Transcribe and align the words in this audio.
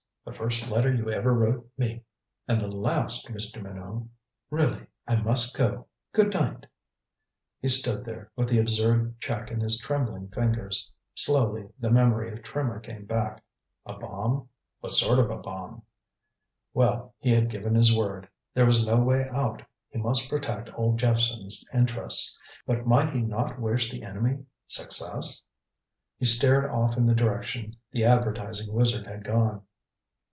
The 0.23 0.33
first 0.37 0.69
letter 0.69 0.93
you 0.93 1.09
ever 1.09 1.33
wrote 1.33 1.67
me" 1.79 2.03
"And 2.47 2.61
the 2.61 2.67
last, 2.67 3.27
Mr. 3.29 3.59
Minot. 3.61 4.07
Really 4.51 4.85
I 5.07 5.15
must 5.15 5.57
go. 5.57 5.87
Good 6.13 6.31
night." 6.33 6.67
He 7.59 7.67
stood 7.67 8.07
alone, 8.07 8.27
with 8.35 8.47
the 8.47 8.59
absurd 8.59 9.19
check 9.19 9.49
in 9.49 9.59
his 9.59 9.79
trembling 9.79 10.27
fingers. 10.29 10.87
Slowly 11.15 11.67
the 11.79 11.89
memory 11.89 12.31
of 12.31 12.43
Trimmer 12.43 12.79
came 12.79 13.05
back. 13.05 13.43
A 13.85 13.93
bomb? 13.97 14.47
What 14.81 14.91
sort 14.93 15.17
of 15.17 15.31
a 15.31 15.37
bomb? 15.37 15.81
Well, 16.71 17.15
he 17.17 17.31
had 17.31 17.49
given 17.49 17.73
his 17.73 17.97
word. 17.97 18.29
There 18.53 18.67
was 18.67 18.85
no 18.85 18.99
way 18.99 19.27
out 19.33 19.63
he 19.89 19.97
must 19.97 20.29
protect 20.29 20.69
old 20.75 20.99
Jephson's 20.99 21.67
interests. 21.73 22.37
But 22.67 22.85
might 22.85 23.11
he 23.11 23.21
not 23.21 23.59
wish 23.59 23.89
the 23.89 24.03
enemy 24.03 24.45
success? 24.67 25.43
He 26.19 26.25
stared 26.25 26.69
off 26.69 26.95
in 26.95 27.07
the 27.07 27.15
direction 27.15 27.75
the 27.91 28.05
advertising 28.05 28.71
wizard 28.71 29.07
had 29.07 29.23
gone. 29.23 29.63